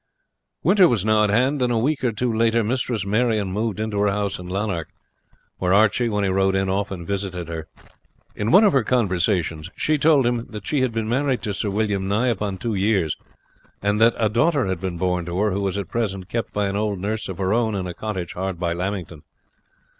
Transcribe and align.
Winter 0.63 0.87
was 0.87 1.05
now 1.05 1.23
at 1.23 1.29
hand, 1.29 1.61
and 1.61 1.71
a 1.71 1.77
week 1.77 2.03
or 2.03 2.11
two 2.11 2.33
later 2.33 2.63
Mistress 2.63 3.05
Marion 3.05 3.51
moved 3.51 3.79
into 3.79 3.99
her 3.99 4.07
house 4.07 4.39
in 4.39 4.47
Lanark, 4.47 4.87
where 5.57 5.73
Archie, 5.75 6.09
when 6.09 6.23
he 6.23 6.29
rode 6.31 6.55
in, 6.55 6.69
often 6.69 7.05
visited 7.05 7.47
her. 7.49 7.67
In 8.35 8.49
one 8.49 8.63
of 8.63 8.73
her 8.73 8.83
conversations 8.83 9.69
she 9.75 9.99
told 9.99 10.25
him 10.25 10.47
that 10.49 10.65
she 10.65 10.81
had 10.81 10.91
been 10.91 11.07
married 11.07 11.43
to 11.43 11.53
Sir 11.53 11.69
William 11.69 12.07
nigh 12.07 12.29
upon 12.29 12.57
two 12.57 12.73
years, 12.73 13.15
and 13.79 14.01
that 14.01 14.15
a 14.17 14.27
daughter 14.27 14.65
had 14.65 14.81
been 14.81 14.97
born 14.97 15.23
to 15.25 15.37
her 15.37 15.51
who 15.51 15.61
was 15.61 15.77
at 15.77 15.87
present 15.87 16.27
kept 16.27 16.51
by 16.51 16.65
an 16.65 16.75
old 16.75 16.97
nurse 16.97 17.29
of 17.29 17.37
her 17.37 17.53
own 17.53 17.75
in 17.75 17.85
a 17.85 17.93
cottage 17.93 18.33
hard 18.33 18.59
by 18.59 18.73
Lamington. 18.73 19.21